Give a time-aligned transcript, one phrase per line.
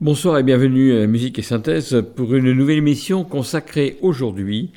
[0.00, 4.70] Bonsoir et bienvenue à Musique et Synthèse pour une nouvelle émission consacrée aujourd'hui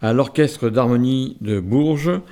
[0.00, 2.22] à l'Orchestre d'harmonie de Bourges,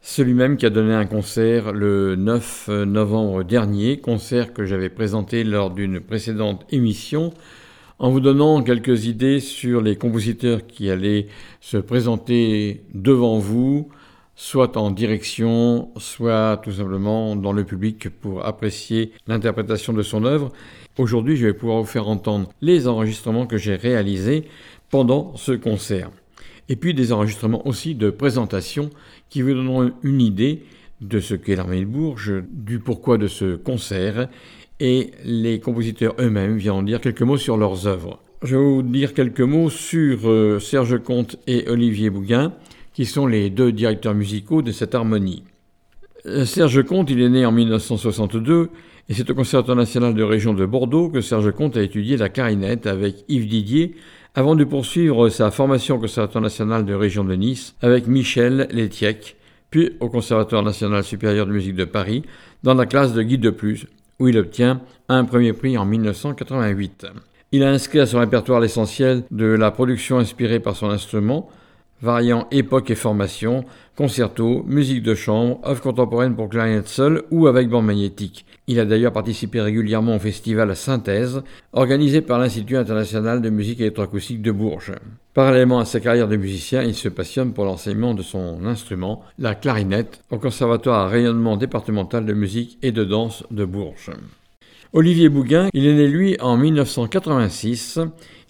[0.00, 5.70] celui-même qui a donné un concert le 9 novembre dernier, concert que j'avais présenté lors
[5.70, 7.34] d'une précédente émission,
[7.98, 11.26] en vous donnant quelques idées sur les compositeurs qui allaient
[11.60, 13.90] se présenter devant vous,
[14.36, 20.50] soit en direction, soit tout simplement dans le public pour apprécier l'interprétation de son œuvre.
[20.96, 24.44] Aujourd'hui, je vais pouvoir vous faire entendre les enregistrements que j'ai réalisés
[24.90, 26.10] pendant ce concert.
[26.68, 28.90] Et puis des enregistrements aussi de présentation
[29.28, 30.62] qui vous donneront une idée
[31.00, 34.28] de ce qu'est l'armée de Bourges, du pourquoi de ce concert,
[34.78, 38.20] et les compositeurs eux-mêmes viendront dire quelques mots sur leurs œuvres.
[38.42, 42.52] Je vais vous dire quelques mots sur euh, Serge Comte et Olivier Bouguin,
[42.92, 45.42] qui sont les deux directeurs musicaux de cette harmonie.
[46.26, 48.70] Euh, Serge Comte, il est né en 1962
[49.08, 52.30] et c'est au Conservatoire national de région de Bordeaux que Serge Comte a étudié la
[52.30, 53.94] clarinette avec Yves Didier
[54.34, 59.36] avant de poursuivre sa formation au Conservatoire national de région de Nice avec Michel Létiec,
[59.70, 62.22] puis au Conservatoire national supérieur de musique de Paris
[62.62, 63.86] dans la classe de Guy de Plus,
[64.18, 67.06] où il obtient un premier prix en 1988.
[67.52, 71.50] Il a inscrit à son répertoire l'essentiel de la production inspirée par son instrument,
[72.02, 73.64] variant époque et formation,
[73.96, 78.44] concerto, musique de chambre, œuvre contemporaine pour clarinette seule ou avec bande magnétique.
[78.66, 84.42] Il a d'ailleurs participé régulièrement au festival Synthèse, organisé par l'Institut international de musique électroacoustique
[84.42, 84.92] de Bourges.
[85.34, 89.54] Parallèlement à sa carrière de musicien, il se passionne pour l'enseignement de son instrument, la
[89.54, 94.12] clarinette, au Conservatoire à rayonnement départemental de musique et de danse de Bourges.
[94.92, 97.98] Olivier Bouguin, il est né lui en 1986.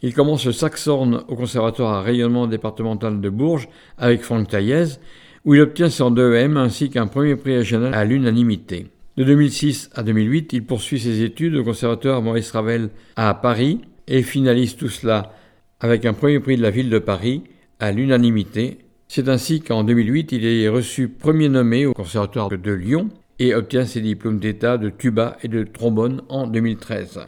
[0.07, 4.99] Il commence le saxhorn au Conservatoire à rayonnement départemental de Bourges avec Franck Taillez,
[5.47, 8.89] où il obtient son 2M ainsi qu'un premier prix régional à l'unanimité.
[9.17, 14.23] De 2006 à 2008, il poursuit ses études au Conservatoire Maurice Ravel à Paris et
[14.23, 15.33] finalise tout cela
[15.81, 17.43] avec un premier prix de la ville de Paris
[17.81, 18.77] à l'unanimité.
[19.09, 23.87] C'est ainsi qu'en 2008, il est reçu premier nommé au Conservatoire de Lyon et obtient
[23.87, 27.21] ses diplômes d'état de tuba et de trombone en 2013.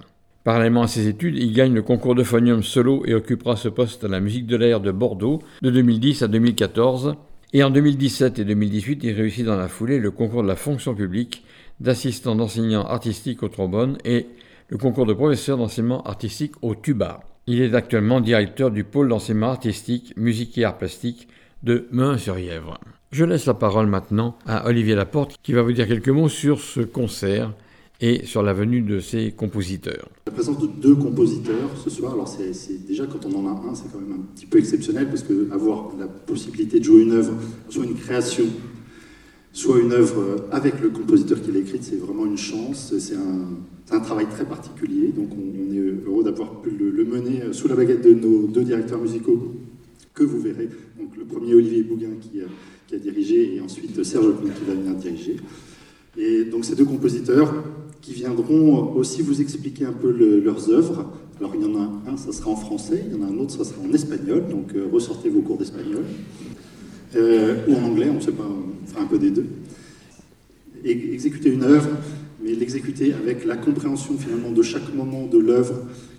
[0.47, 4.05] Parallèlement à ses études, il gagne le concours de phonium solo et occupera ce poste
[4.05, 7.17] à la musique de l'air de Bordeaux de 2010 à 2014.
[7.53, 10.95] Et en 2017 et 2018, il réussit dans la foulée le concours de la fonction
[10.95, 11.43] publique
[11.81, 14.29] d'assistant d'enseignant artistique au trombone et
[14.69, 17.25] le concours de professeur d'enseignement artistique au tuba.
[17.49, 21.27] Il est actuellement directeur du pôle d'enseignement artistique, musique et art plastique
[21.65, 22.79] de Meun-sur-Yèvre.
[23.11, 26.61] Je laisse la parole maintenant à Olivier Laporte qui va vous dire quelques mots sur
[26.61, 27.53] ce concert
[28.01, 30.09] et sur la venue de ces compositeurs.
[30.27, 33.75] La présence de deux compositeurs ce soir, alors c'est déjà quand on en a un,
[33.75, 37.13] c'est quand même un petit peu exceptionnel parce que avoir la possibilité de jouer une
[37.13, 37.33] œuvre,
[37.71, 38.45] soit une création,
[39.53, 44.01] soit une œuvre avec le compositeur qui l'a écrite, c'est vraiment une chance, c'est un,
[44.01, 48.03] travail très particulier, donc on, est heureux d'avoir pu le, le, mener sous la baguette
[48.03, 49.55] de nos deux directeurs musicaux
[50.15, 50.69] que vous verrez.
[50.99, 52.45] Donc le premier Olivier Bouguin qui a,
[52.87, 55.37] qui a dirigé et ensuite Serge Comte qui va venir diriger.
[56.19, 57.55] Et donc ces deux compositeurs
[58.07, 61.13] qui viendront aussi vous expliquer un peu le, leurs œuvres.
[61.41, 63.37] Alors il y en a un, ça sera en français, il y en a un
[63.39, 66.05] autre, ça sera en espagnol, donc euh, ressortez vos cours d'espagnol.
[67.17, 68.49] Euh, ou en anglais, on ne sait pas,
[68.87, 69.47] fera un peu des deux.
[70.85, 71.89] Exécuter une œuvre,
[72.45, 75.75] mais l'exécuter avec la compréhension finalement de chaque moment de l'œuvre,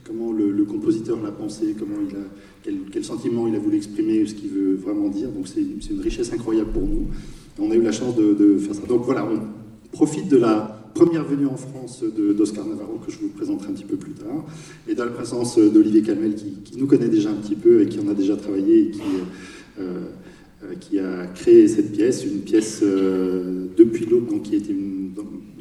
[0.06, 2.20] comment le, compositeur l'a pensé, comment il a,
[2.64, 5.30] quel, quel, sentiment il a voulu exprimer, ce qu'il veut vraiment dire.
[5.30, 7.08] Donc c'est une richesse incroyable pour nous.
[7.60, 8.82] On a eu la chance de, de faire ça.
[8.90, 9.40] Donc voilà, on
[9.96, 13.86] profite de la première venue en France d'Oscar Navarro, que je vous présenterai un petit
[13.86, 14.46] peu plus tard,
[14.88, 18.00] et dans la présence d'Olivier Calmel, qui, nous connaît déjà un petit peu et qui
[18.00, 19.02] en a déjà travaillé et qui,
[19.80, 20.06] euh,
[20.80, 24.60] qui a créé cette pièce, une pièce euh, depuis l'aube, qui,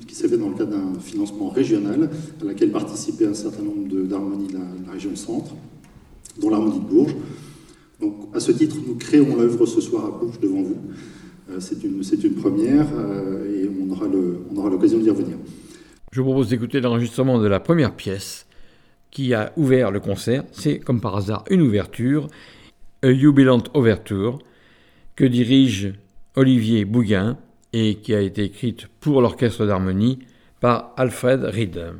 [0.07, 2.09] qui s'est fait dans le cadre d'un financement régional,
[2.41, 5.55] à laquelle participaient un certain nombre d'harmonies de, la, la, région centre,
[6.41, 7.17] dont l'harmonie de Bourges.
[8.01, 10.77] Donc, à ce titre, nous créons l'œuvre ce soir à Bourges devant vous.
[11.59, 12.87] C'est une, première
[13.47, 15.37] et on aura l'occasion d'y revenir.
[16.13, 18.47] Je vous propose d'écouter l'enregistrement de la première pièce
[19.11, 20.45] qui a ouvert le concert.
[20.53, 22.29] C'est comme par hasard une ouverture,
[23.03, 24.39] A Jubilant Overture,
[25.15, 25.95] que dirige
[26.35, 27.39] Olivier Bouguin
[27.73, 30.19] et qui a été écrite pour l'orchestre d'harmonie
[30.61, 31.95] par Alfred Reed.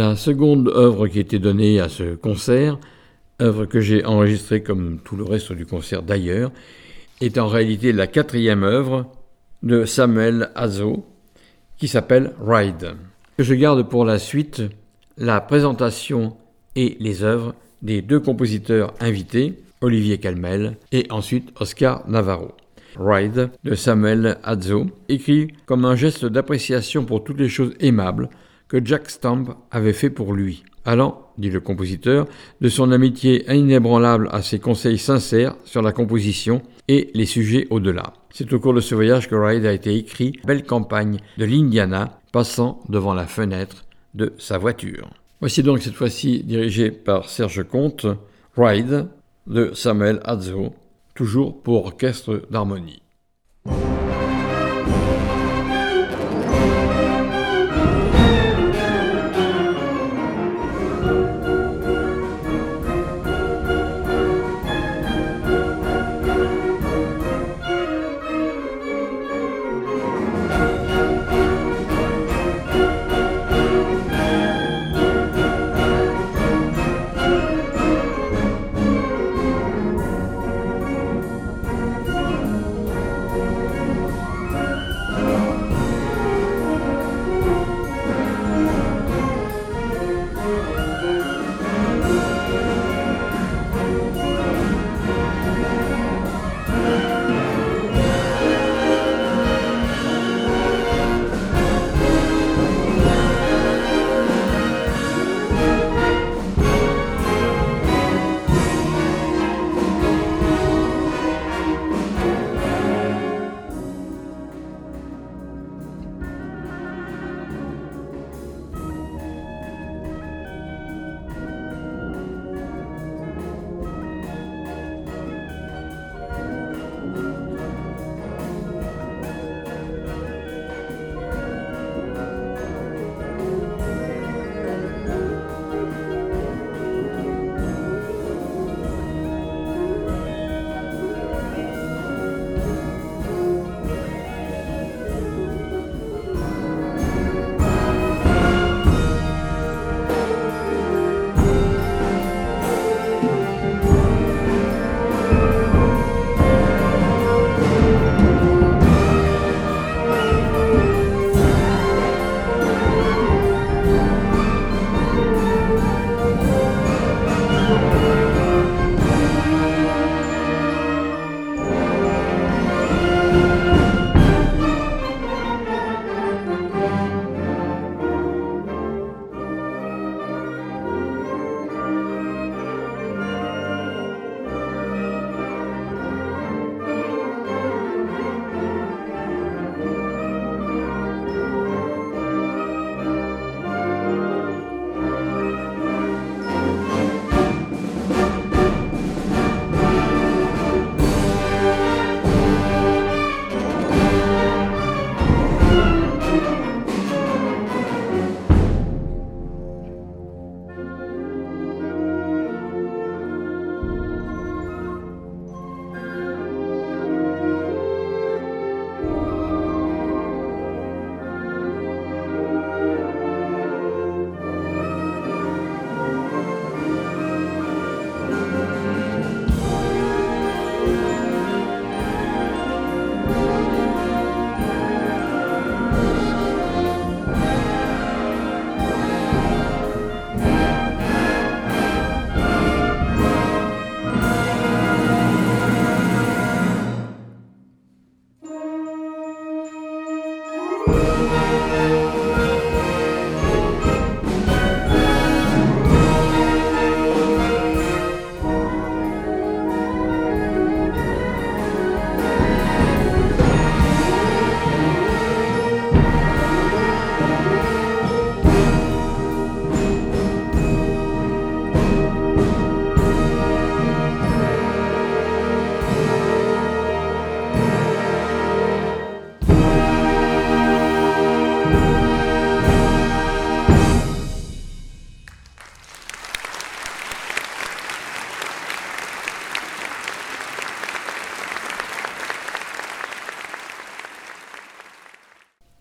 [0.00, 2.78] La seconde œuvre qui était donnée à ce concert,
[3.42, 6.52] œuvre que j'ai enregistrée comme tout le reste du concert d'ailleurs,
[7.20, 9.12] est en réalité la quatrième œuvre
[9.62, 11.04] de Samuel Azo,
[11.76, 12.94] qui s'appelle Ride.
[13.38, 14.62] Je garde pour la suite
[15.18, 16.34] la présentation
[16.76, 22.52] et les œuvres des deux compositeurs invités, Olivier Calmel et ensuite Oscar Navarro.
[22.98, 28.30] Ride de Samuel Azo, écrit comme un geste d'appréciation pour toutes les choses aimables
[28.70, 32.26] que Jack Stamp avait fait pour lui, allant, dit le compositeur,
[32.60, 38.14] de son amitié inébranlable à ses conseils sincères sur la composition et les sujets au-delà.
[38.32, 42.20] C'est au cours de ce voyage que Ride a été écrit Belle campagne de l'Indiana,
[42.32, 43.84] passant devant la fenêtre
[44.14, 45.10] de sa voiture.
[45.40, 48.06] Voici donc cette fois-ci dirigé par Serge Comte,
[48.56, 49.08] Ride
[49.48, 50.74] de Samuel Azzo,
[51.16, 53.02] toujours pour orchestre d'harmonie.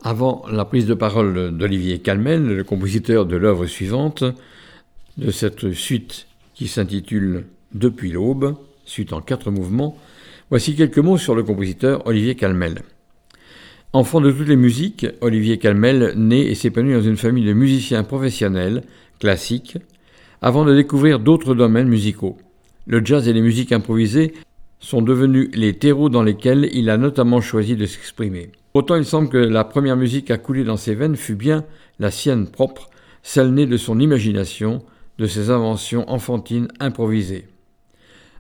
[0.10, 4.24] Avant la prise de parole d'Olivier Calmel, le compositeur de l'œuvre suivante,
[5.20, 7.46] de cette suite qui s'intitule
[7.76, 10.00] Depuis l'aube, suite en quatre mouvements,
[10.50, 12.82] voici quelques mots sur le compositeur Olivier Calmel.
[13.94, 18.04] Enfant de toutes les musiques, Olivier Calmel naît et s'épanouit dans une famille de musiciens
[18.04, 18.82] professionnels,
[19.20, 19.78] classiques,
[20.42, 22.40] avant de découvrir d'autres domaines musicaux.
[22.88, 24.34] Le jazz et les musiques improvisées
[24.80, 28.50] sont devenus les terreaux dans lesquels il a notamment choisi de s'exprimer.
[28.80, 31.66] Autant il semble que la première musique à couler dans ses veines fut bien
[32.00, 32.90] la sienne propre,
[33.24, 34.86] celle née de son imagination,
[35.18, 37.50] de ses inventions enfantines improvisées.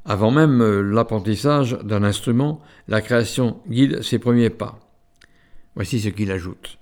[0.05, 4.79] Avant même euh, l'apprentissage d'un instrument, la création guide ses premiers pas.
[5.75, 6.77] Voici ce qu'il ajoute.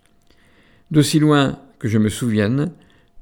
[0.91, 2.73] D'aussi loin que je me souvienne,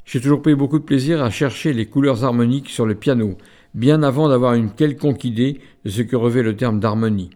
[0.04, 3.38] j'ai toujours pris beaucoup de plaisir à chercher les couleurs harmoniques sur le piano,
[3.74, 7.30] bien avant d'avoir une quelconque idée de ce que revêt le terme d'harmonie.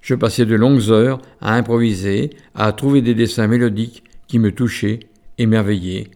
[0.00, 5.00] Je passais de longues heures à improviser, à trouver des dessins mélodiques qui me touchaient,
[5.38, 6.08] émerveillaient.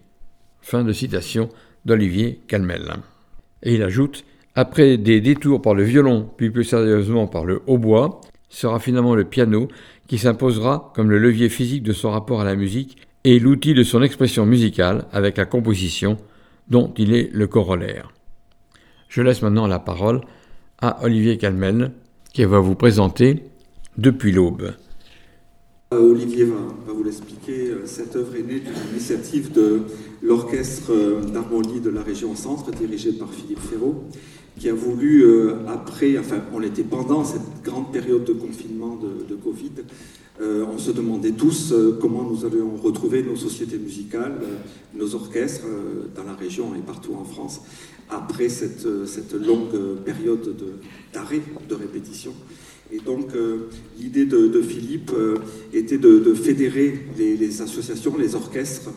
[0.60, 1.48] Fin de citation
[1.84, 2.94] d'Olivier Calmel.
[3.62, 8.20] Et il ajoute Après des détours par le violon, puis plus sérieusement par le hautbois,
[8.48, 9.68] sera finalement le piano
[10.06, 13.82] qui s'imposera comme le levier physique de son rapport à la musique et l'outil de
[13.82, 16.18] son expression musicale avec la composition
[16.68, 18.12] dont il est le corollaire.
[19.08, 20.20] Je laisse maintenant la parole
[20.80, 21.92] à Olivier Calmel
[22.32, 23.42] qui va vous présenter
[23.98, 24.72] Depuis l'aube.
[25.92, 27.68] Euh, Olivier va, vous l'expliquer.
[27.68, 29.82] Euh, cette œuvre est née d'une initiative de
[30.22, 34.04] l'Orchestre euh, d'harmonie de la région Centre, dirigé par Philippe Ferraud,
[34.58, 35.26] qui a voulu,
[35.68, 39.70] après, enfin, on était pendant cette grande période de confinement de, Covid,
[40.40, 44.34] on se demandait tous comment nous allions retrouver nos sociétés musicales,
[44.94, 45.64] nos orchestres
[46.14, 47.62] dans la région et partout en France,
[48.10, 50.54] après cette, cette longue période
[51.14, 52.34] d'arrêt, de répétition.
[52.92, 55.36] Et donc euh, l'idée de, Philippe euh,
[55.72, 58.90] était de, fédérer les, associations, les orchestres,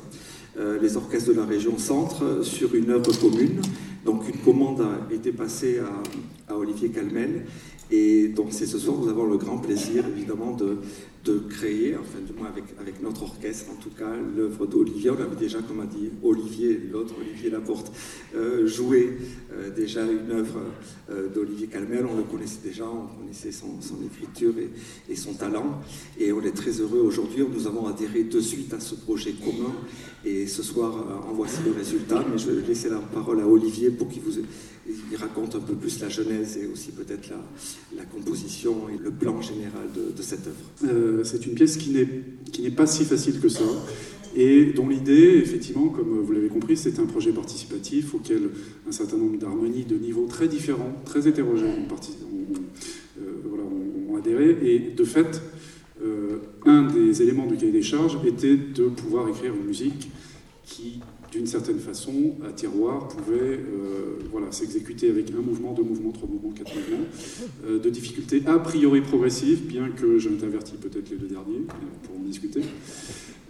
[0.59, 3.61] euh, les orchestres de la région centre sur une œuvre commune.
[4.03, 7.45] Donc une commande a été passée à, à Olivier Calmel.
[7.89, 10.77] Et donc c'est ce soir, nous avons le grand plaisir évidemment de,
[11.25, 15.09] de créer, enfin du moins avec, notre orchestre en tout cas, l'œuvre d'Olivier.
[15.09, 17.91] On avait déjà, comme a dit Olivier, l'autre Olivier Laporte,
[18.35, 19.17] euh, joué
[19.51, 20.61] euh, déjà une œuvre
[21.09, 22.05] euh, d'Olivier Calmel.
[22.05, 24.53] On le connaissait déjà, on connaissait son, écriture
[25.09, 25.81] et, son talent.
[26.19, 27.43] Et on est très heureux aujourd'hui.
[27.51, 29.73] Nous avons adhéré de suite à ce projet commun.
[30.23, 32.23] Et ce soir, en voici le résultat.
[32.31, 34.39] Mais je vais laisser la parole à Olivier pour qu'il vous
[35.17, 37.29] raconte un peu plus la genèse et aussi peut-être
[37.95, 41.14] la, composition et le plan général de, cette œuvre.
[41.23, 43.63] C'est une pièce qui n'est pas si facile que ça
[44.35, 48.49] et dont l'idée, effectivement, comme vous l'avez compris, c'est un projet participatif auquel
[48.87, 54.57] un certain nombre d'harmonies de niveaux très différents, très hétérogènes ont, euh, adhéré.
[54.61, 55.41] Et de fait,
[56.03, 60.09] euh, un des éléments du cahier des charges était de pouvoir écrire une musique
[60.65, 60.99] qui
[61.35, 66.29] d'une certaine façon, à tiroir pouvait euh, voilà, s'exécuter avec un mouvement, deux mouvements, trois
[66.29, 67.05] mouvements, quatre mouvements,
[67.67, 71.65] euh, de difficulté a priori progressive, bien que j'en averti peut-être les deux derniers,
[72.03, 72.61] pour en discuter.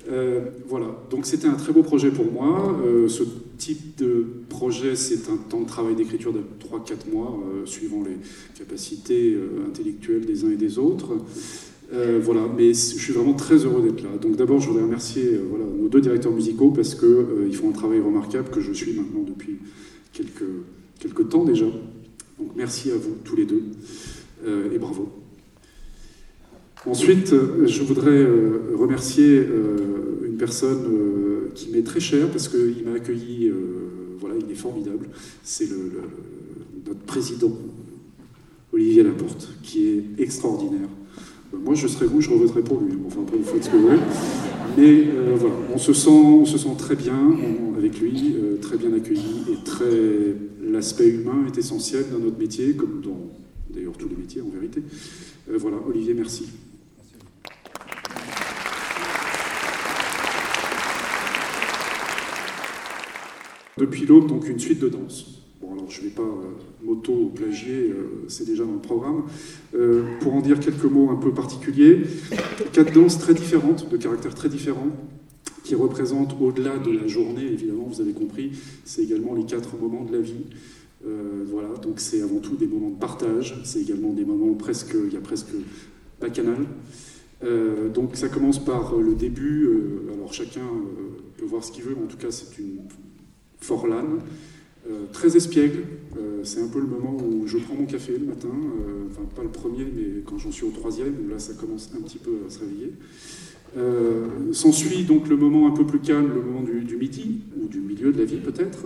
[0.10, 2.76] Euh, voilà, donc c'était un très beau projet pour moi.
[3.08, 3.24] ce
[3.60, 8.18] type de projet, c'est un temps de travail d'écriture de 3-4 mois, suivant les
[8.58, 11.14] capacités intellectuelles des uns et des autres.
[11.94, 14.18] Euh, voilà, mais je suis vraiment très heureux d'être là.
[14.20, 17.70] Donc d'abord, je voudrais remercier euh, voilà, nos deux directeurs musicaux parce qu'ils euh, font
[17.70, 19.58] un travail remarquable que je suis maintenant depuis
[20.12, 21.66] quelques, temps déjà.
[21.66, 23.64] Donc merci à vous tous les deux
[24.74, 25.10] et bravo.
[26.86, 27.34] Ensuite,
[27.66, 28.26] je voudrais
[28.76, 29.42] remercier
[30.24, 30.86] une personne
[31.56, 33.52] qui m'est très chère parce qu'il m'a accueilli,
[34.20, 35.08] voilà, il est formidable.
[35.44, 35.68] C'est
[36.86, 37.58] notre président,
[38.72, 40.90] Olivier Laporte, qui est extraordinaire.
[41.64, 42.94] Moi, je serais vous, je revoterais pour lui.
[43.08, 44.00] Enfin, après, vous faites ce que vous voulez.
[44.78, 47.34] Mais euh, voilà, on se, sent, on se sent très bien
[47.78, 49.44] avec lui, euh, très bien accueilli.
[49.52, 50.36] Et très...
[50.62, 53.32] l'aspect humain est essentiel dans notre métier, comme dans
[53.70, 54.82] d'ailleurs tous les métiers en vérité.
[55.50, 56.48] Euh, voilà, Olivier, merci.
[63.78, 65.45] Depuis l'aube, donc une suite de danse.
[65.90, 66.24] Je ne vais pas
[66.84, 69.24] moto-plagier, euh, c'est déjà dans le programme.
[69.76, 72.02] Euh, pour en dire quelques mots un peu particuliers,
[72.74, 74.90] quatre danses très différentes, de caractères très différents,
[75.64, 78.52] qui représentent au-delà de la journée, évidemment, vous avez compris,
[78.84, 80.46] c'est également les quatre moments de la vie.
[81.06, 84.96] Euh, voilà, donc c'est avant tout des moments de partage, c'est également des moments presque,
[85.08, 85.50] il y a presque
[86.20, 86.66] bacchanal.
[87.44, 89.70] Euh, donc ça commence par le début,
[90.14, 90.68] alors chacun
[91.38, 92.80] peut voir ce qu'il veut, mais en tout cas c'est une
[93.60, 94.20] forlane, euh,
[95.12, 95.84] très espiègle.
[96.18, 99.24] Euh, c'est un peu le moment où je prends mon café le matin, euh, enfin
[99.36, 102.32] pas le premier, mais quand j'en suis au troisième, là ça commence un petit peu
[102.48, 102.94] à se réveiller.
[103.78, 107.82] Euh, s'ensuit donc le moment un peu plus calme, le moment du, midi, ou du
[107.82, 108.86] milieu de la vie peut-être.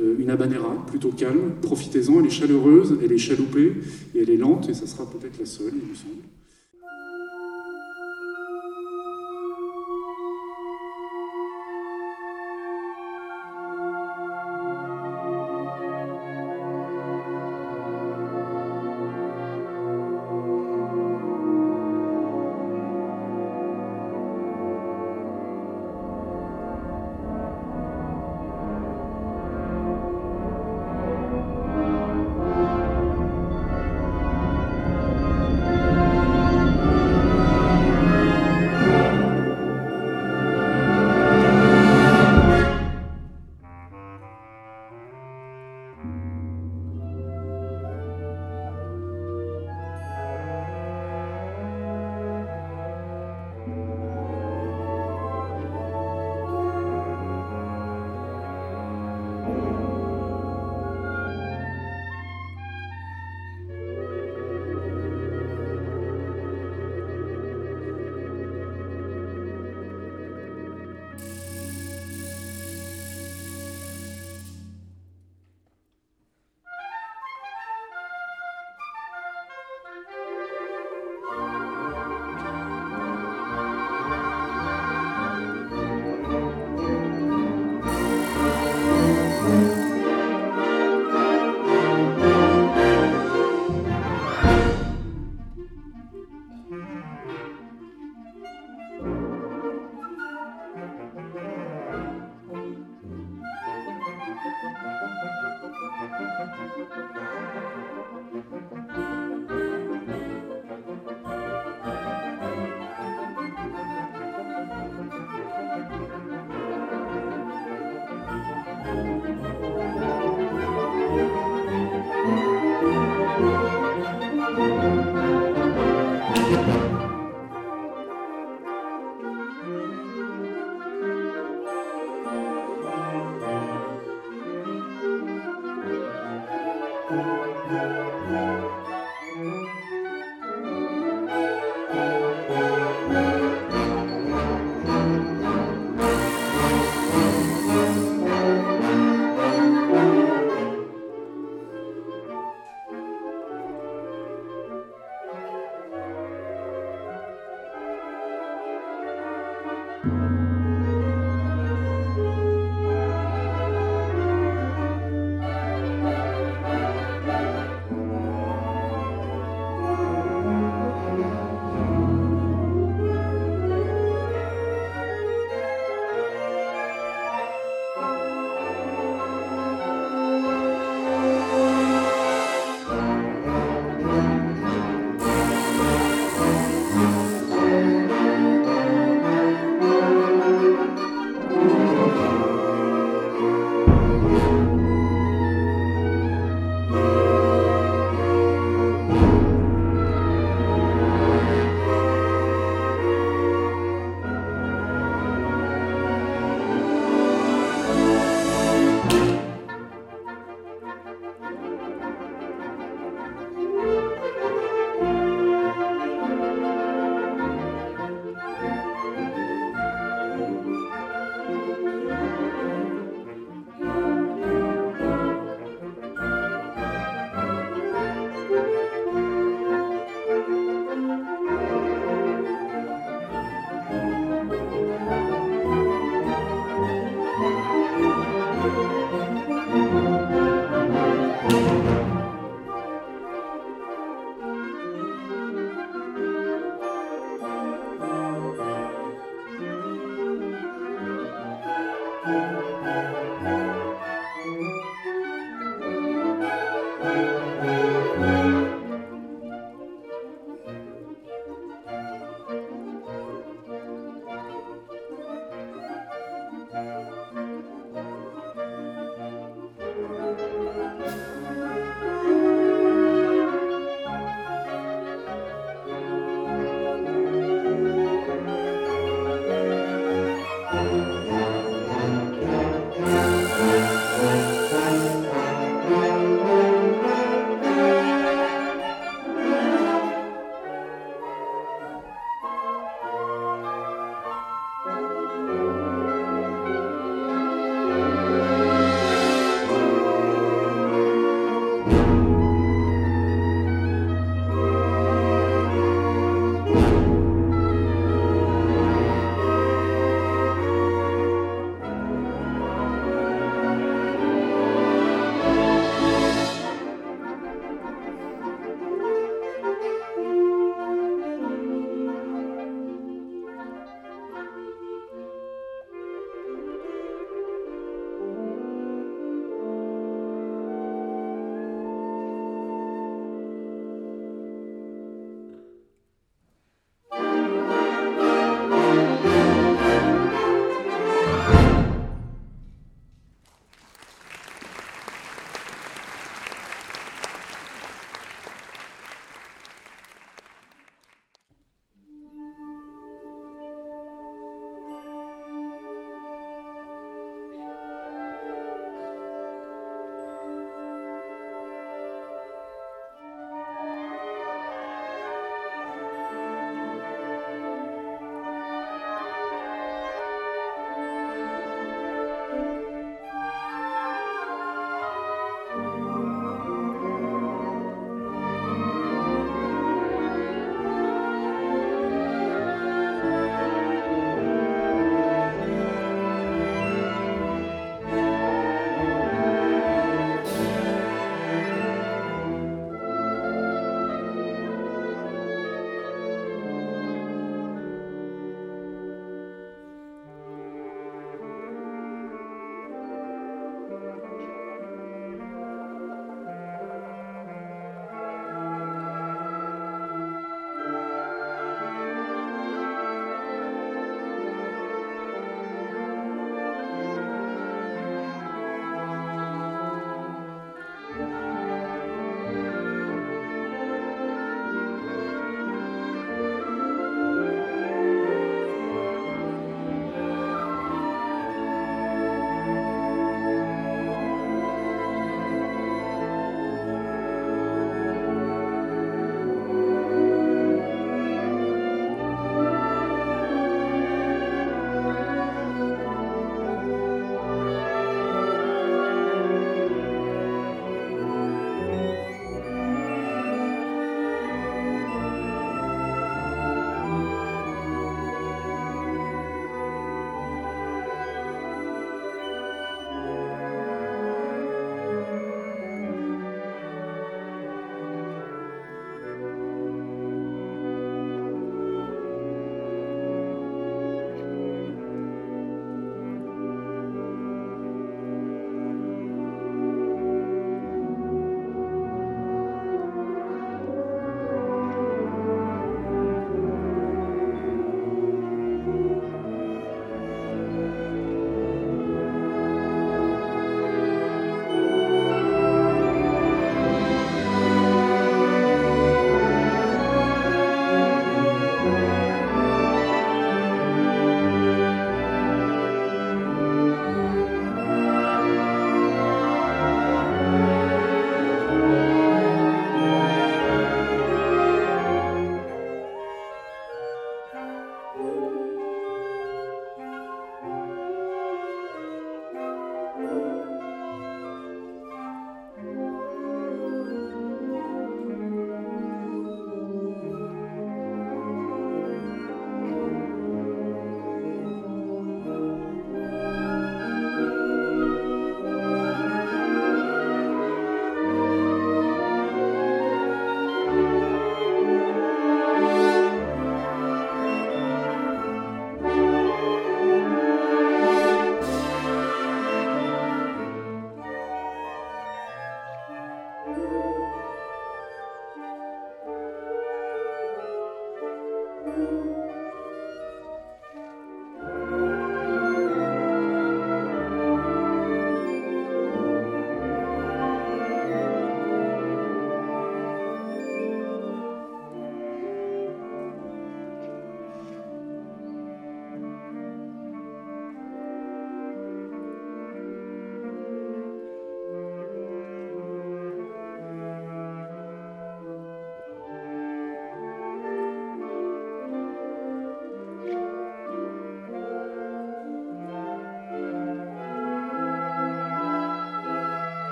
[0.00, 3.74] Euh, une habanera plutôt calme, profitez-en, elle est chaleureuse, elle est chaloupée,
[4.14, 6.22] et elle est lente, et ça sera peut-être la seule, il me semble.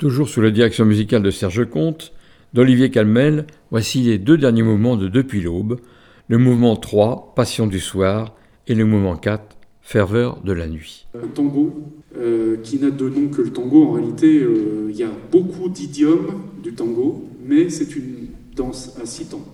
[0.00, 2.14] Toujours sous la direction musicale de Serge Comte,
[2.54, 5.78] d'Olivier Calmel, voici les deux derniers mouvements de Depuis l'aube,
[6.26, 8.34] le mouvement 3, Passion du soir,
[8.66, 11.06] et le mouvement 4, Ferveur de la nuit.
[11.14, 11.74] Un tango
[12.16, 13.88] euh, qui n'a de nom que le tango.
[13.88, 19.04] En réalité, euh, il y a beaucoup d'idiomes du tango, mais c'est une danse à
[19.04, 19.44] six temps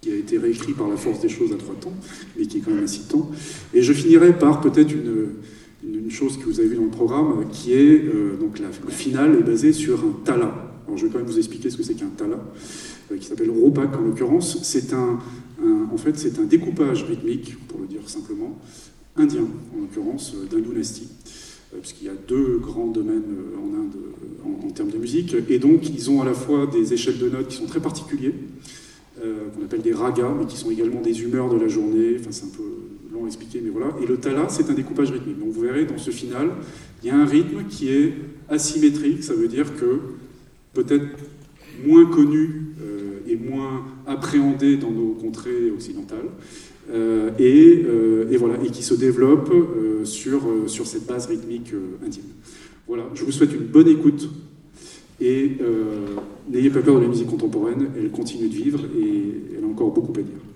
[0.00, 1.94] qui a été réécrit par la force des choses à trois temps,
[2.36, 3.30] mais qui est quand même à six temps.
[3.72, 5.34] Et je finirai par peut-être une
[6.12, 9.34] chose que vous avez vue dans le programme, qui est, euh, donc la, le final
[9.34, 10.54] est basé sur un tala.
[10.86, 12.38] Alors je vais quand même vous expliquer ce que c'est qu'un tala,
[13.10, 14.58] euh, qui s'appelle ropak en l'occurrence.
[14.62, 15.18] C'est un,
[15.92, 18.58] en fait, c'est un découpage rythmique, pour le dire simplement,
[19.16, 21.08] indien, en l'occurrence, euh, d'Indonestie,
[21.80, 23.22] puisqu'il y a deux grands domaines
[23.56, 23.96] en Inde
[24.44, 27.48] en, termes de musique, et donc ils ont à la fois des échelles de notes
[27.48, 28.34] qui sont très particuliers,
[29.20, 32.46] qu'on appelle des ragas, mais qui sont également des humeurs de la journée, enfin c'est
[32.46, 32.64] un peu
[33.26, 33.94] expliquer, mais voilà.
[34.02, 35.38] Et le tala, c'est un découpage rythmique.
[35.38, 36.50] Donc vous verrez, dans ce final,
[37.02, 38.14] il y a un rythme qui est
[38.48, 40.00] asymétrique, ça veut dire que
[40.74, 41.06] peut-être
[41.84, 46.28] moins connu euh, et moins appréhendé dans nos contrées occidentales,
[46.90, 49.52] euh, et, euh, et, voilà, et qui se développe
[50.04, 51.72] sur, sur cette base rythmique
[52.04, 52.24] intime.
[52.86, 54.28] Voilà, je vous souhaite une bonne écoute.
[55.20, 55.58] Et
[56.50, 59.92] n'ayez pas peur de la musique contemporaine, elle continue de vivre et elle a encore
[59.92, 60.51] beaucoup à dire.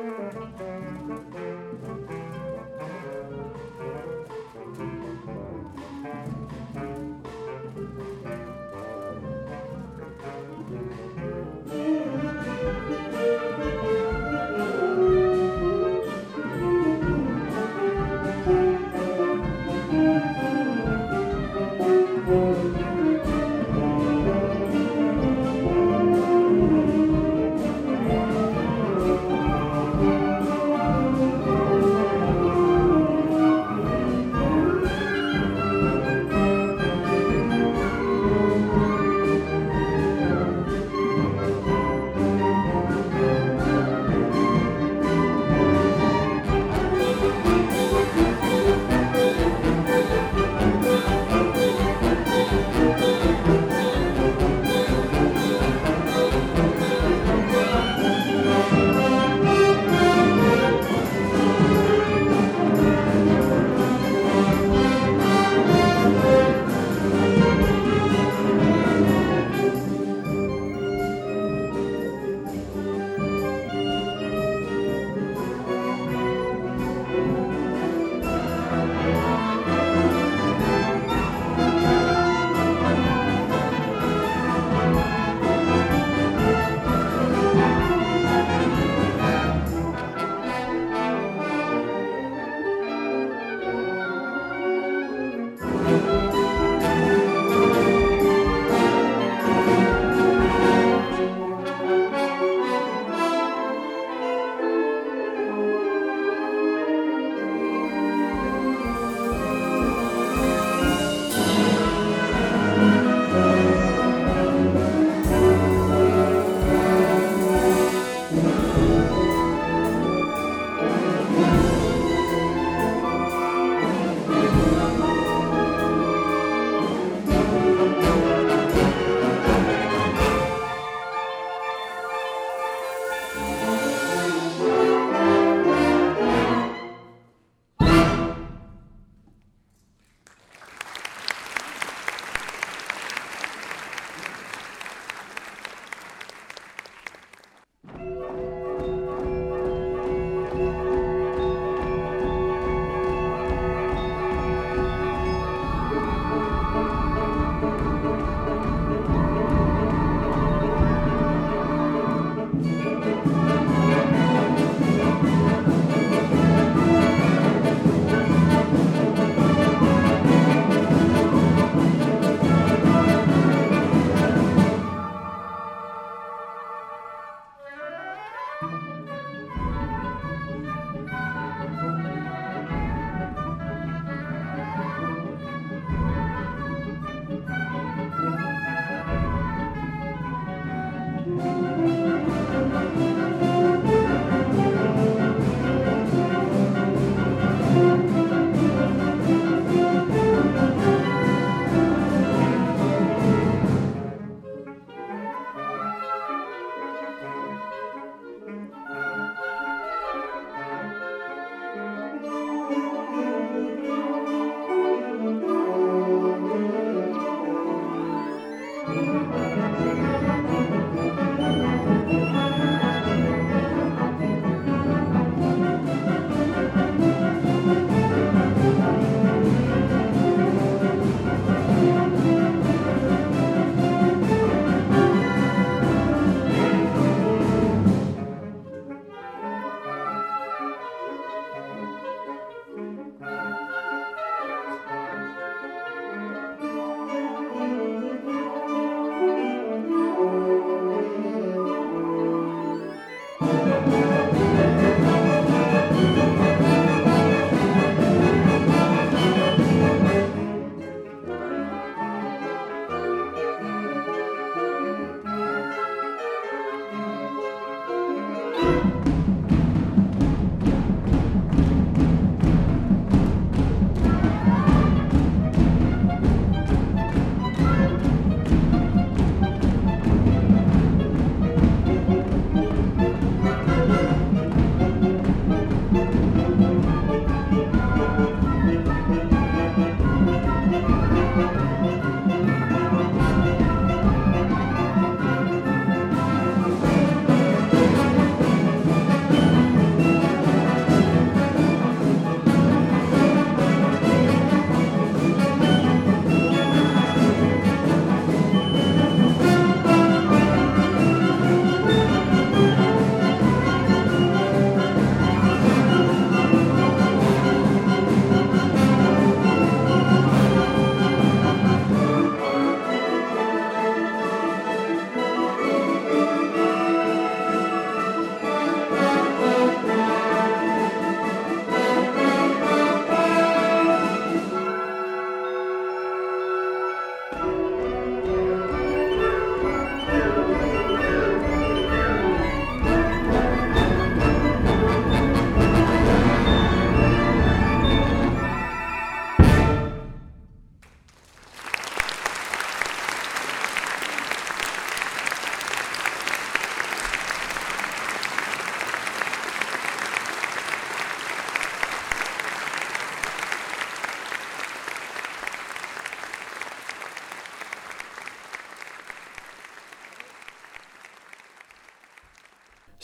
[0.00, 0.69] Música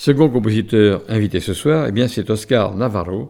[0.06, 3.28] Second compositeur invité ce soir, eh bien c'est Oscar Navarro,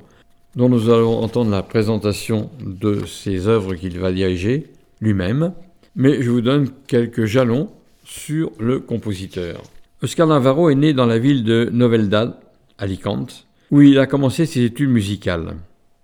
[0.57, 4.66] dont nous allons entendre la présentation de ses œuvres qu'il va diriger
[5.01, 5.55] lui-même.
[5.95, 7.70] Mais je vous donne quelques jalons
[8.05, 9.62] sur le compositeur.
[10.03, 12.35] Oscar Navarro est né dans la ville de Noveldad,
[12.77, 15.57] Alicante, où il a commencé ses études musicales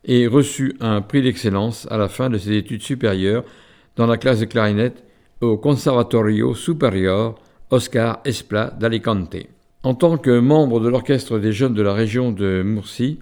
[0.07, 3.45] et reçu un prix d'excellence à la fin de ses études supérieures
[3.97, 5.05] dans la classe de clarinette
[5.43, 9.37] au Conservatorio Superior Oscar Espla d'Alicante.
[9.85, 13.19] En tant que membre de l'orchestre des jeunes de la région de Murcie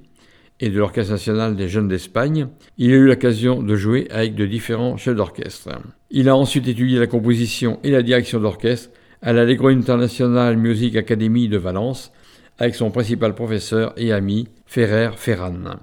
[0.60, 4.44] et de l'Orchestre national des jeunes d'Espagne, il a eu l'occasion de jouer avec de
[4.44, 5.70] différents chefs d'orchestre.
[6.10, 8.90] Il a ensuite étudié la composition et la direction d'orchestre
[9.22, 12.12] à l'Allegro International Music Academy de Valence
[12.58, 15.78] avec son principal professeur et ami Ferrer Ferran.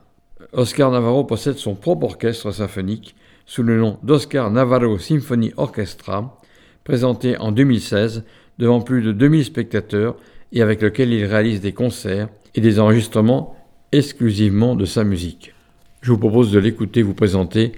[0.53, 3.15] Oscar Navarro possède son propre orchestre symphonique
[3.47, 6.39] sous le nom d'Oscar Navarro Symphony Orchestra,
[6.83, 8.25] présenté en 2016
[8.59, 10.17] devant plus de 2000 spectateurs
[10.51, 13.55] et avec lequel il réalise des concerts et des enregistrements
[13.91, 15.53] exclusivement de sa musique.
[16.01, 17.73] Je vous propose de l'écouter vous présenter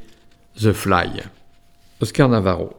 [0.59, 1.21] The Fly.
[2.01, 2.73] Oscar Navarro.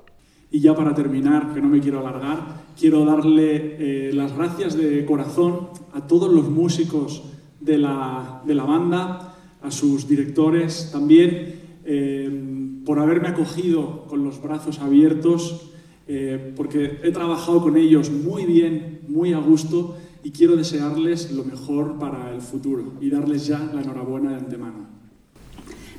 [0.52, 5.04] Y ya para terminar, que no me quiero alargar, quiero darle eh, las gracias de
[5.04, 7.22] corazón a todos los músicos
[7.60, 14.42] de la, de la banda, a sus directores también, eh, por haberme acogido con los
[14.42, 15.69] brazos abiertos,
[16.12, 21.44] eh, porque he trabajado con ellos muy bien, muy a gusto y quiero desearles lo
[21.44, 24.86] mejor para el futuro y darles ya la enhorabuena de antemano.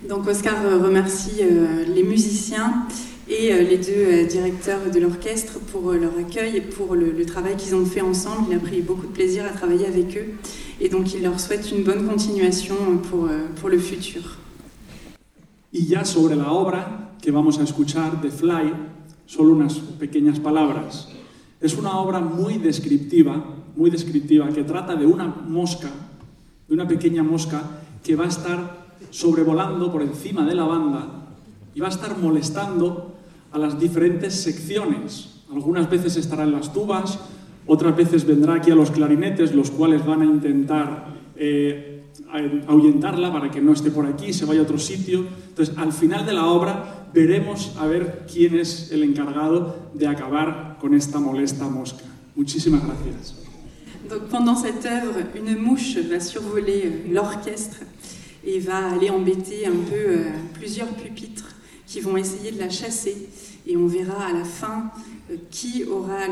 [0.06, 2.88] Donc Oscar remercie euh, les musiciens
[3.30, 7.26] et euh, les deux euh, directeurs de l'orchestre pour leur accueil et pour le, le
[7.26, 8.48] travail qu'ils ont fait ensemble.
[8.50, 10.26] Il a pris beaucoup de plaisir à travailler avec eux
[10.82, 12.76] et donc il leur souhaite une bonne continuation
[13.10, 14.40] pour, pour le futur.
[15.72, 18.74] Y ya sobre la obra que vamos a escuchar, The Fly,
[19.32, 21.08] solo unas pequeñas palabras.
[21.62, 23.42] Es una obra muy descriptiva,
[23.78, 25.90] muy descriptiva, que trata de una mosca,
[26.68, 27.64] de una pequeña mosca
[28.04, 31.08] que va a estar sobrevolando por encima de la banda
[31.74, 33.14] y va a estar molestando
[33.54, 35.44] a las diferentes secciones.
[35.50, 37.18] Algunas veces estará en las tubas,
[37.68, 41.06] otras veces vendrá aquí a los clarinetes, los cuales van a intentar
[41.38, 41.91] eh,
[42.68, 45.26] ahuyentarla para que no esté por aquí, se vaya a otro sitio.
[45.50, 50.78] Entonces, al final de la obra veremos a ver quién es el encargado de acabar
[50.80, 52.04] con esta molesta mosca.
[52.36, 53.36] Muchísimas gracias.
[54.10, 57.78] Donc pendant cette œuvre, une mouche va survoler l'orchestre
[58.44, 60.24] et va aller embêter un peu euh,
[60.54, 61.56] plusieurs pupitres
[61.86, 63.30] qui vont essayer de la chasser.
[63.68, 64.92] Et on verra à la fin
[65.30, 66.28] euh, qui aura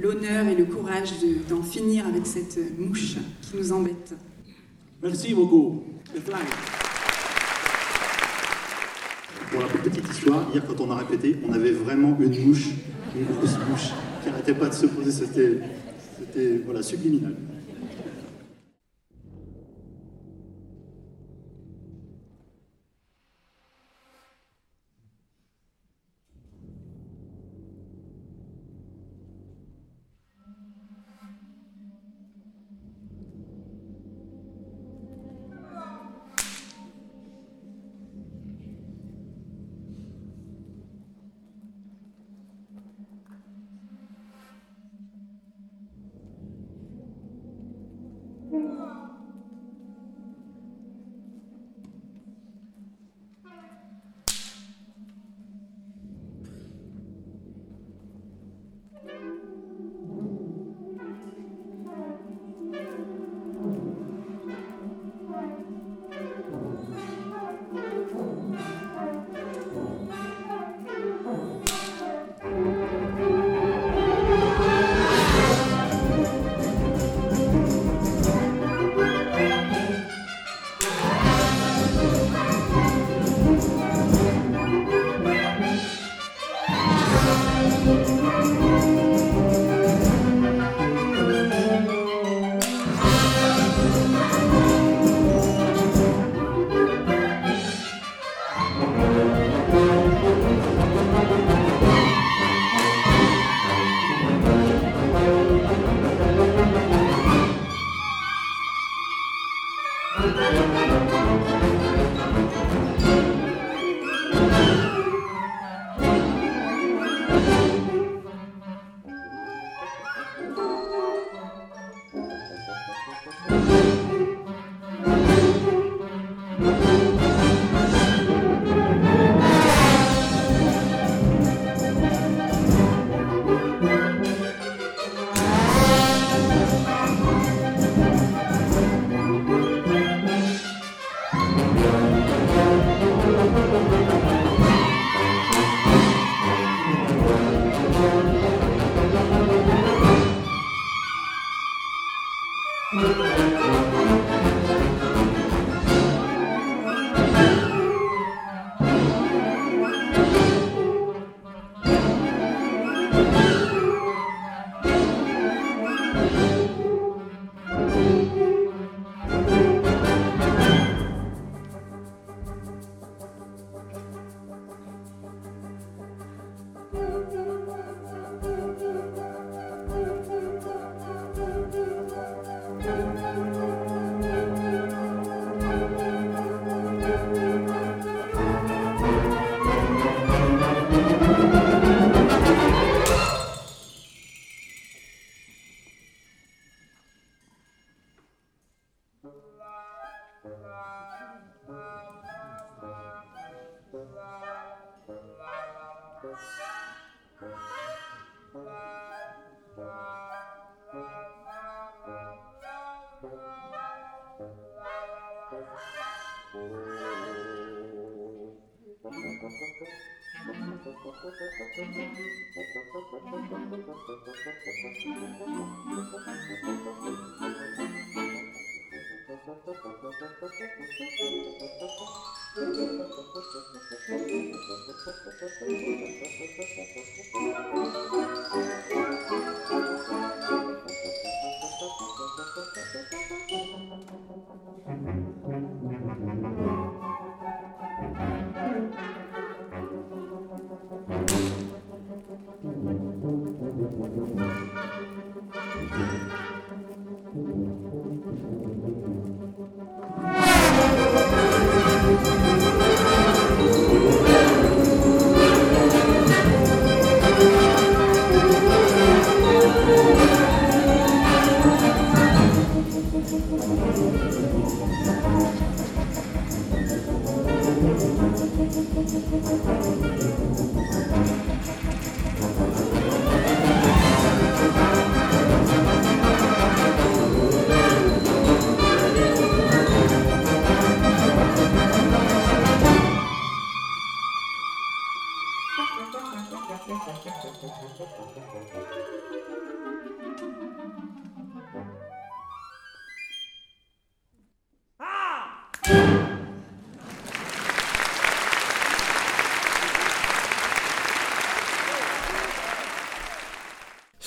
[0.00, 1.12] l'honneur et le courage
[1.48, 4.14] d'en finir avec cette mouche qui nous embête.
[5.02, 5.82] Merci beaucoup.
[9.50, 12.68] Pour la petite histoire, hier quand on a répété, on avait vraiment une mouche,
[13.16, 13.90] une grosse mouche,
[14.22, 15.58] qui n'arrêtait pas de se poser, c'était
[16.64, 17.34] voilà, subliminal.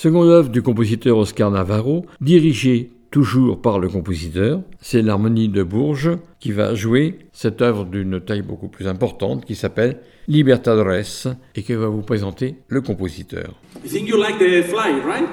[0.06, 6.16] Seconde œuvre du compositeur Oscar Navarro, dirigée toujours par le compositeur, c'est l'harmonie de Bourges
[6.38, 9.98] qui va jouer cette œuvre d'une taille beaucoup plus importante qui s'appelle
[10.28, 13.60] Libertadores et que va vous présenter le compositeur.
[13.82, 15.28] You think you like the fly, right?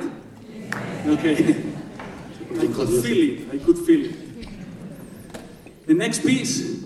[1.07, 1.55] Okay.
[2.59, 3.53] I could feel it.
[3.53, 4.15] I could feel it.
[5.86, 6.84] The next piece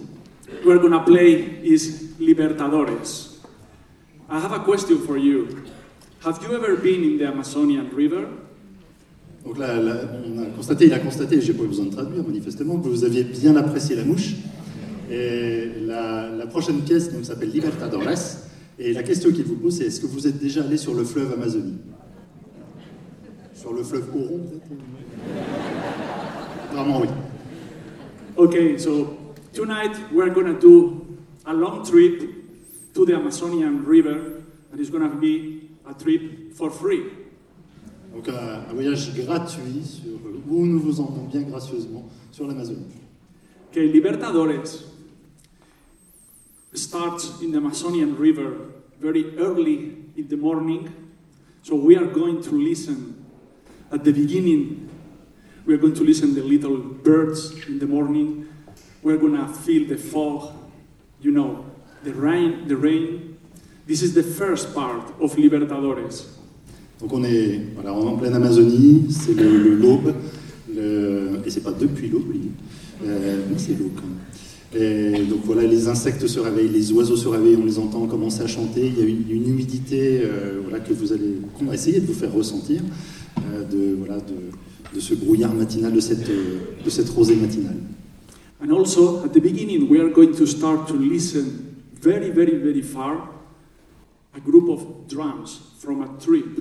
[0.65, 3.37] we're gonna play is Libertadores.
[4.29, 5.63] I have a question for you.
[6.23, 8.27] Have you ever been in the Amazonian River?
[9.45, 12.23] Donc là, là, on a constaté, il a constaté, j'ai pas eu besoin de traduire
[12.23, 14.33] manifestement, que vous aviez bien apprécié la mouche.
[15.09, 18.09] Et la, la prochaine pièce donc, s'appelle Libertadores.
[18.79, 21.03] Et la question qu'il vous pose, c'est est-ce que vous êtes déjà allé sur le
[21.03, 21.77] fleuve Amazonie?
[23.53, 24.81] Sur le fleuve Oron, peut-être?
[26.71, 27.07] Apparemment, oui.
[28.37, 29.17] Okay, so
[29.53, 31.05] tonight we're gonna do
[31.45, 32.21] a long trip
[32.93, 35.56] to the Amazonian River, and it's gonna be
[35.89, 37.03] a trip for free.
[38.13, 42.85] Donc un, un voyage gratuit sur, où nous vous emmenons bien gracieusement sur l'Amazonie.
[43.71, 44.85] Okay, Libertadores
[46.73, 48.53] starts in the Amazonian River
[48.99, 50.89] very early in the morning.
[51.63, 53.25] So we are going to listen
[53.91, 54.89] at the beginning.
[55.65, 58.47] We are going to listen the little birds in the morning.
[59.03, 60.53] We're gonna feel the fog,
[61.21, 61.65] you know,
[62.03, 63.36] the rain, the rain.
[63.87, 66.25] This is the first part of Libertadores.
[66.99, 70.13] Donc on est voilà, en pleine Amazonie, c'est le, l'aube,
[70.75, 72.49] le- et c'est pas depuis l'aube, oui,
[73.05, 74.17] euh, mais c'est l'aube quand même.
[74.75, 78.41] Et donc voilà, les insectes se réveillent, les oiseaux se réveillent, on les entend commencer
[78.41, 78.87] à chanter.
[78.87, 82.05] Il y a une, une humidité euh, voilà, que vous allez, qu'on va essayer de
[82.07, 82.81] vous faire ressentir,
[83.37, 87.77] euh, de, voilà, de, de ce brouillard matinal, de cette, euh, de cette rosée matinale.
[88.61, 91.45] And also, at the beginning, we are going to start to listen
[92.01, 93.29] very, very, very far
[94.37, 96.59] a group of drums from a trip.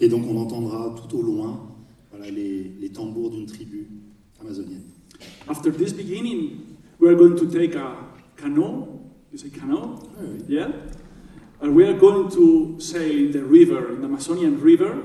[0.00, 1.60] Et donc on entendra tout au loin
[2.10, 3.88] voilà, les, les tambours d'une tribu
[4.40, 4.82] amazonienne.
[5.48, 7.96] After this beginning, we are going to take a
[8.36, 9.00] canoe.
[9.30, 9.98] You say canoe?
[10.16, 10.44] Ah oui.
[10.48, 10.68] Yeah?
[11.60, 14.98] And we are going to sail in the river, in the Amazonian River,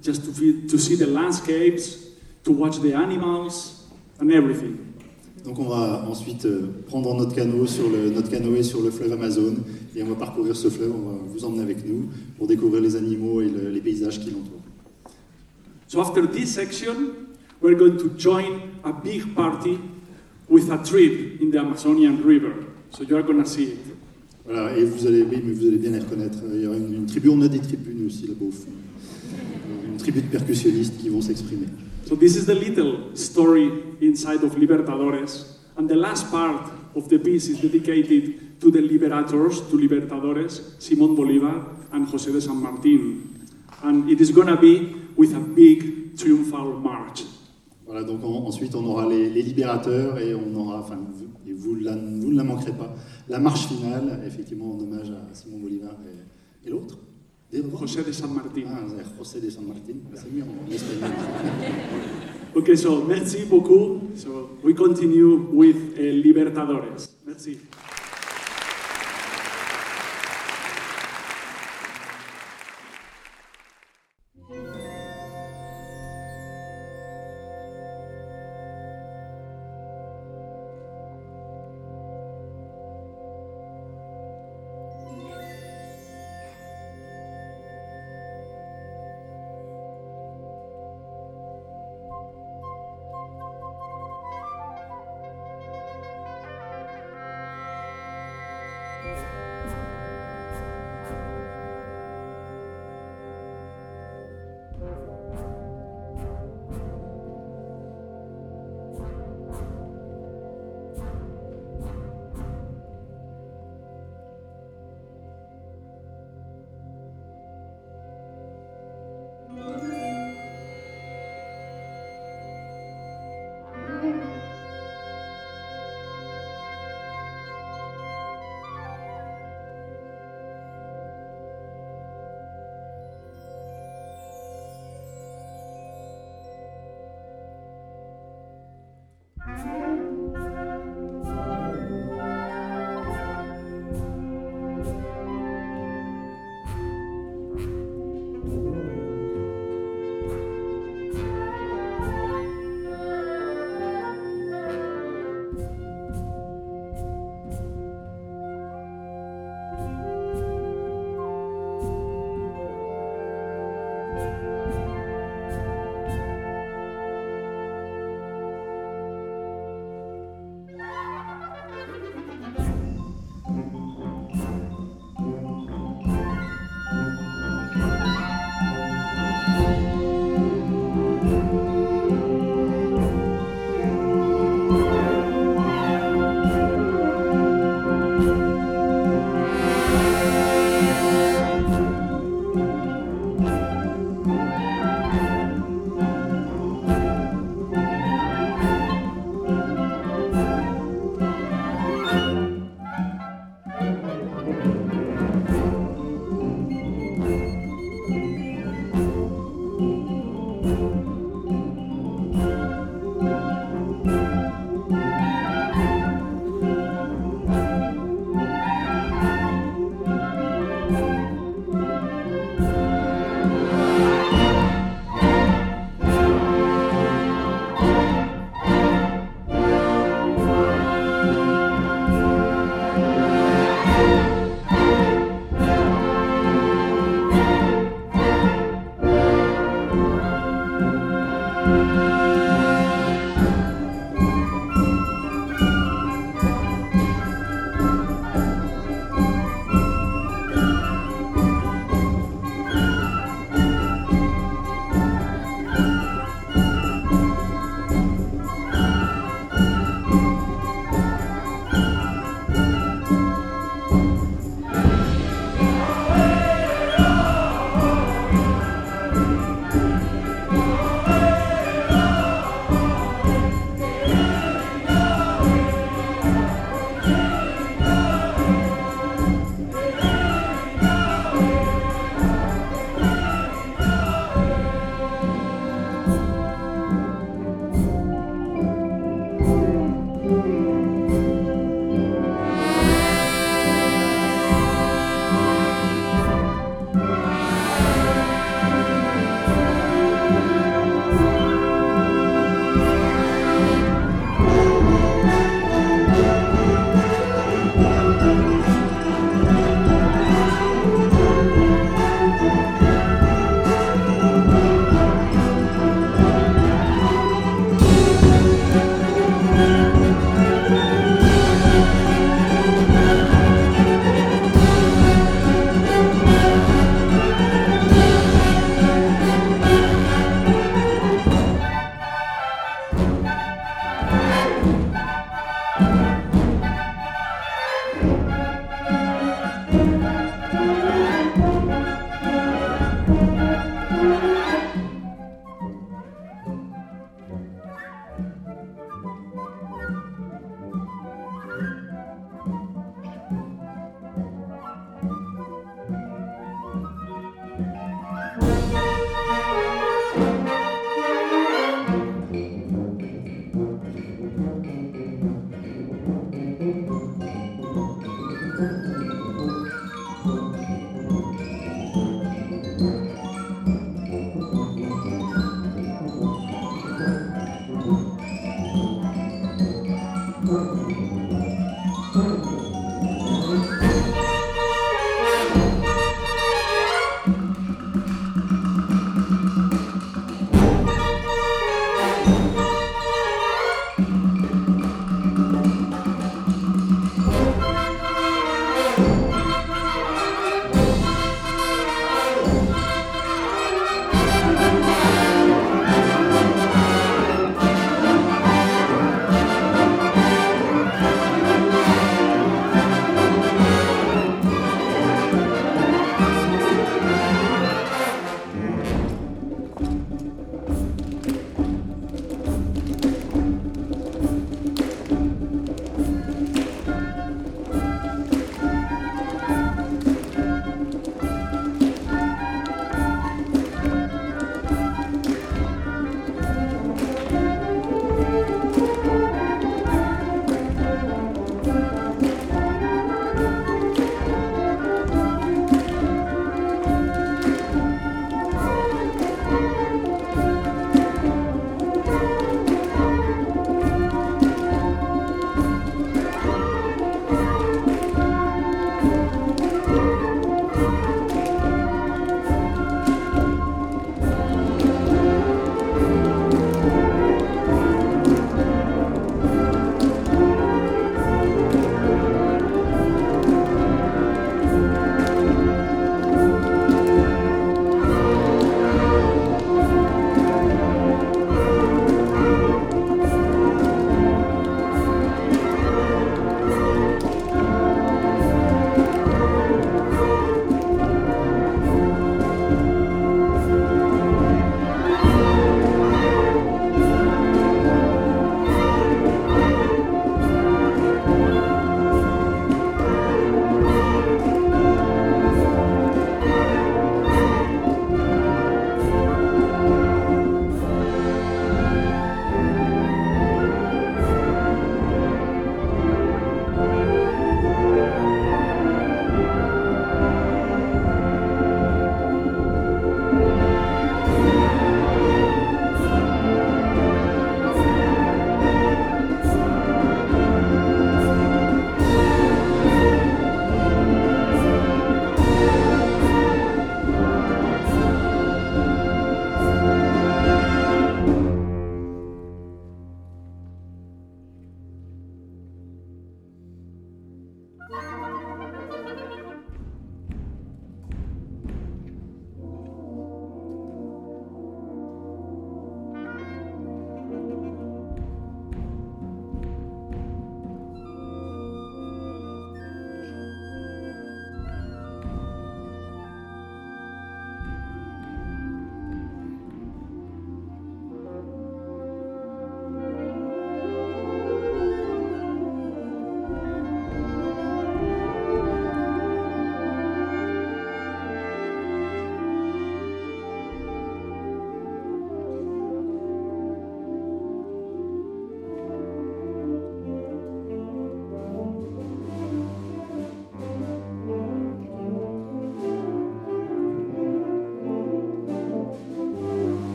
[0.00, 2.06] just to, fe- to see the landscapes,
[2.44, 3.84] to watch the animals,
[4.20, 4.93] and everything.
[5.44, 9.12] Donc on va ensuite euh, prendre notre canot sur le, notre canoë sur le fleuve
[9.12, 9.54] Amazon
[9.94, 12.96] et on va parcourir ce fleuve, on va vous emmener avec nous pour découvrir les
[12.96, 14.62] animaux et le- les paysages qui l'entourent.
[15.86, 16.94] So after this section,
[17.62, 19.78] we're going to join a big party
[20.48, 22.52] with a trip in the Amazonian River.
[22.90, 23.78] So you are going to see it.
[24.46, 26.38] Voilà, et vous allez, oui, mais vous allez bien les reconnaître.
[26.54, 28.70] Il y aura une, une tribu, on a des tribus nous aussi là-bas au fond.
[30.12, 31.66] De percussionnistes qui vont s'exprimer.
[32.06, 35.58] So this is the little story inside of Libertadores.
[35.76, 41.16] And the last part of the piece is dedicated to the liberators, to Libertadores, Simón
[41.16, 43.22] Bolívar and José de San Martín.
[43.82, 47.24] And it is going to be with a big triumphal march.
[47.86, 51.52] Voilà, donc en- ensuite on aura les, les libérateurs et on aura, enfin, vous, et
[51.52, 52.94] vous, la- vous ne la manquerez pas,
[53.28, 56.96] la marche finale, effectivement en hommage à Simon Bolivar et, et l'autre.
[57.62, 58.64] José de San Martín.
[58.68, 58.86] Ah,
[59.18, 60.48] José de San Martín, espagnol.
[62.56, 64.12] Okay, so merci beaucoup.
[64.14, 67.08] So we continue with uh, Libertadores.
[67.26, 67.58] Merci.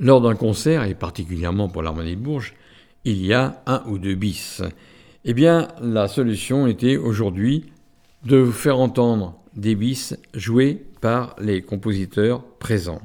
[0.00, 2.54] Lors d'un concert, et particulièrement pour l'harmonie de Bourges,
[3.04, 4.62] il y a un ou deux bis.
[5.24, 7.66] Eh bien, la solution était aujourd'hui
[8.24, 13.02] de vous faire entendre des bis joués par les compositeurs présents.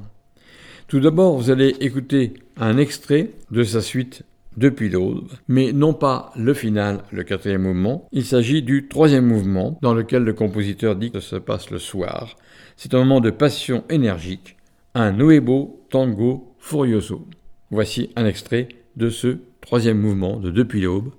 [0.88, 4.22] Tout d'abord, vous allez écouter un extrait de sa suite
[4.56, 8.08] depuis l'aube, mais non pas le final, le quatrième mouvement.
[8.12, 12.36] Il s'agit du troisième mouvement, dans lequel le compositeur dit que se passe le soir.
[12.76, 14.56] C'est un moment de passion énergique,
[14.98, 17.26] un nuevo tango furioso.
[17.70, 21.12] Voici un extrait de ce troisième mouvement de Depuis l'aube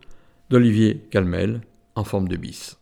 [0.49, 1.61] d'Olivier Calmel
[1.93, 2.79] en forme de bis.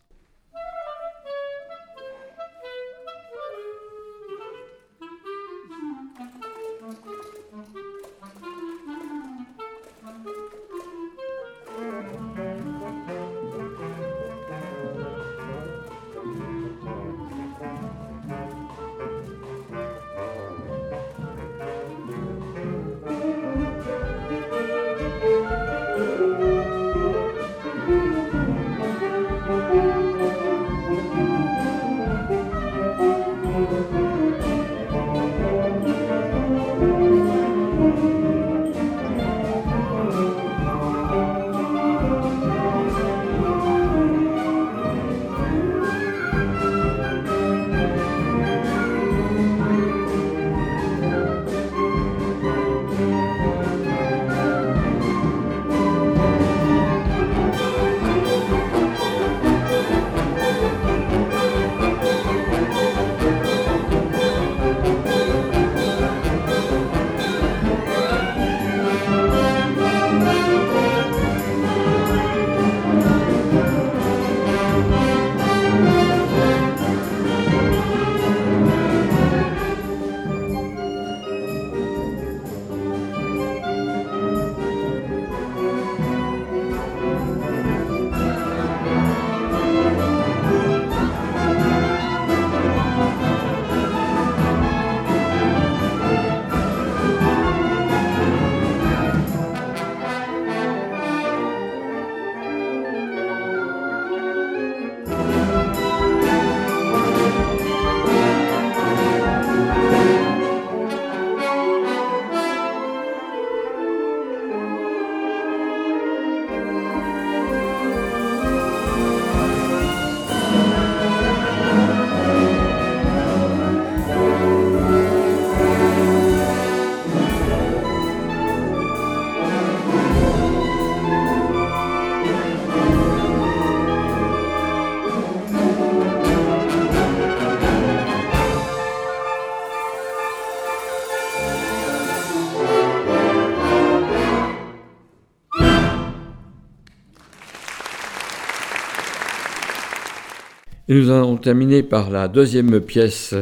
[150.96, 153.36] Nous allons terminer par la deuxième pièce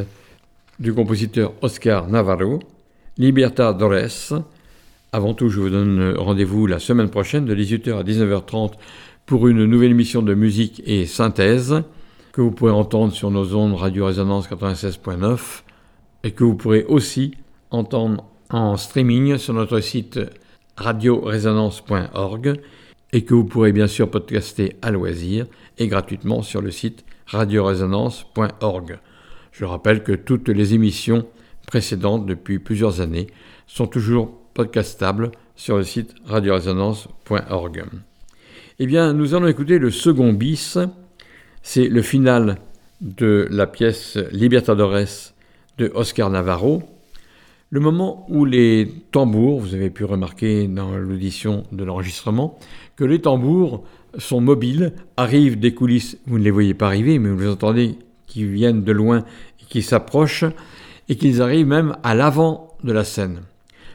[0.80, 2.58] du compositeur Oscar Navarro,
[3.16, 4.42] Libertadores.
[5.12, 8.72] Avant tout, je vous donne rendez-vous la semaine prochaine de 18h à 19h30
[9.24, 11.84] pour une nouvelle émission de musique et synthèse
[12.32, 15.62] que vous pourrez entendre sur nos ondes Radio Résonance 96.9
[16.24, 17.36] et que vous pourrez aussi
[17.70, 20.18] entendre en streaming sur notre site
[20.76, 22.60] radioresonance.org
[23.12, 25.46] et que vous pourrez bien sûr podcaster à loisir
[25.78, 28.98] et gratuitement sur le site radioresonance.org.
[29.52, 31.26] Je rappelle que toutes les émissions
[31.66, 33.28] précédentes depuis plusieurs années
[33.66, 37.84] sont toujours podcastables sur le site radioresonance.org.
[38.80, 40.78] Eh bien, nous allons écouter le second bis.
[41.62, 42.58] C'est le final
[43.00, 45.32] de la pièce Libertadores
[45.78, 46.82] de Oscar Navarro.
[47.70, 52.58] Le moment où les tambours, vous avez pu remarquer dans l'audition de l'enregistrement,
[52.96, 53.84] que les tambours
[54.18, 57.96] sont mobiles, arrivent des coulisses, vous ne les voyez pas arriver, mais vous les entendez
[58.26, 59.24] qui viennent de loin
[59.60, 60.44] et qui s'approchent,
[61.08, 63.42] et qu'ils arrivent même à l'avant de la scène.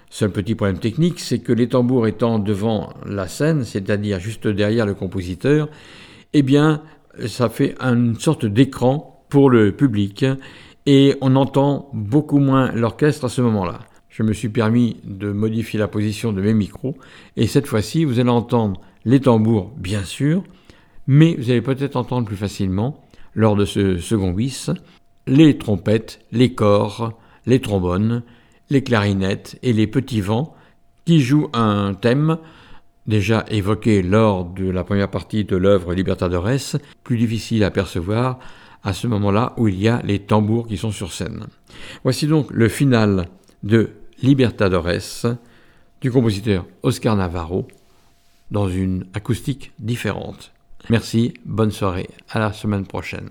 [0.10, 4.86] Seul petit problème technique, c'est que les tambours étant devant la scène, c'est-à-dire juste derrière
[4.86, 5.70] le compositeur,
[6.34, 6.82] eh bien,
[7.28, 10.26] ça fait une sorte d'écran pour le public,
[10.86, 13.80] et on entend beaucoup moins l'orchestre à ce moment-là.
[14.10, 16.96] Je me suis permis de modifier la position de mes micros,
[17.38, 20.44] et cette fois-ci, vous allez entendre les tambours, bien sûr,
[21.08, 23.04] mais vous allez peut-être entendre plus facilement,
[23.34, 24.70] lors de ce second bis,
[25.28, 27.14] les trompettes, les corps,
[27.46, 28.24] les trombones,
[28.70, 30.56] les clarinettes et les petits vents
[31.06, 32.38] qui jouent un thème
[33.08, 38.40] déjà évoqué lors de la première partie de l'œuvre Libertadores, plus difficile à percevoir
[38.84, 41.48] à ce moment-là où il y a les tambours qui sont sur scène.
[42.04, 43.28] Voici donc le final
[43.64, 43.90] de
[44.22, 45.36] Libertadores
[46.02, 47.68] du compositeur Oscar Navarro
[48.52, 50.52] dans une acoustique différente.
[50.90, 53.30] Merci, bonne soirée, à la semaine prochaine.